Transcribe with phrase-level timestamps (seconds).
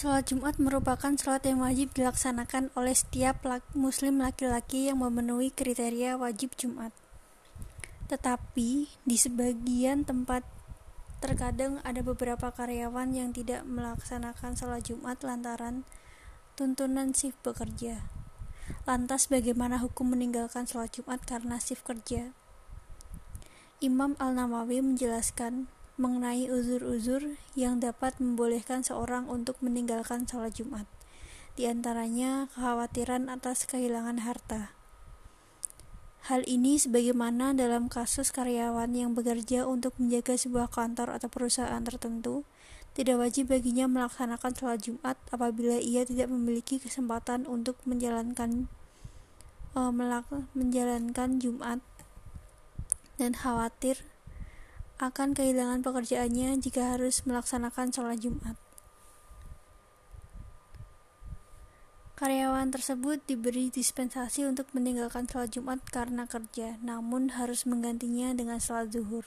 [0.00, 3.44] Sholat Jumat merupakan sholat yang wajib dilaksanakan oleh setiap
[3.76, 6.88] muslim laki-laki yang memenuhi kriteria wajib Jumat.
[8.08, 10.40] Tetapi, di sebagian tempat
[11.20, 15.84] terkadang ada beberapa karyawan yang tidak melaksanakan sholat Jumat lantaran
[16.56, 18.00] tuntunan shift bekerja.
[18.88, 22.32] Lantas bagaimana hukum meninggalkan sholat Jumat karena shift kerja?
[23.84, 25.68] Imam Al-Nawawi menjelaskan
[26.00, 30.88] mengenai uzur-uzur yang dapat membolehkan seorang untuk meninggalkan sholat Jumat,
[31.60, 34.72] di antaranya kekhawatiran atas kehilangan harta.
[36.32, 42.48] Hal ini sebagaimana dalam kasus karyawan yang bekerja untuk menjaga sebuah kantor atau perusahaan tertentu,
[42.96, 48.72] tidak wajib baginya melaksanakan sholat Jumat apabila ia tidak memiliki kesempatan untuk menjalankan
[49.76, 49.92] uh,
[50.56, 51.80] menjalankan Jumat
[53.20, 54.00] dan khawatir
[55.00, 58.60] akan kehilangan pekerjaannya jika harus melaksanakan sholat Jumat.
[62.20, 68.92] Karyawan tersebut diberi dispensasi untuk meninggalkan sholat Jumat karena kerja, namun harus menggantinya dengan sholat
[68.92, 69.24] zuhur.